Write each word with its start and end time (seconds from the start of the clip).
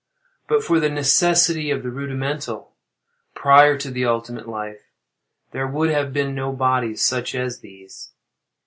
But 0.47 0.63
for 0.63 0.79
the 0.79 0.89
necessity 0.89 1.69
of 1.69 1.83
the 1.83 1.91
rudimental, 1.91 2.73
prior 3.35 3.77
to 3.77 3.91
the 3.91 4.03
ultimate 4.05 4.47
life, 4.47 4.81
there 5.51 5.67
would 5.67 5.91
have 5.91 6.11
been 6.11 6.33
no 6.33 6.51
bodies 6.53 7.05
such 7.05 7.35
as 7.35 7.59
these. 7.59 8.09